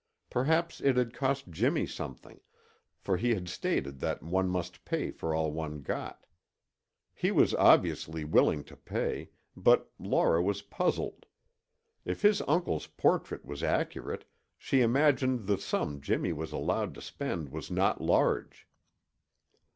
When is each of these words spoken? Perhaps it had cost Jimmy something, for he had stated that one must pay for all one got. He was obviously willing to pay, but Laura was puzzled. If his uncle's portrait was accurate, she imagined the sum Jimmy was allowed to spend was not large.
Perhaps 0.31 0.81
it 0.81 0.97
had 0.97 1.13
cost 1.13 1.51
Jimmy 1.51 1.85
something, 1.85 2.39
for 2.97 3.17
he 3.17 3.35
had 3.35 3.47
stated 3.47 3.99
that 3.99 4.23
one 4.23 4.49
must 4.49 4.83
pay 4.83 5.11
for 5.11 5.35
all 5.35 5.51
one 5.51 5.83
got. 5.83 6.25
He 7.13 7.29
was 7.29 7.53
obviously 7.53 8.23
willing 8.25 8.63
to 8.63 8.75
pay, 8.75 9.29
but 9.55 9.91
Laura 9.99 10.41
was 10.41 10.63
puzzled. 10.63 11.27
If 12.03 12.23
his 12.23 12.41
uncle's 12.47 12.87
portrait 12.87 13.45
was 13.45 13.61
accurate, 13.61 14.25
she 14.57 14.81
imagined 14.81 15.45
the 15.45 15.59
sum 15.59 16.01
Jimmy 16.01 16.33
was 16.33 16.51
allowed 16.51 16.95
to 16.95 17.01
spend 17.03 17.49
was 17.51 17.69
not 17.69 18.01
large. 18.01 18.67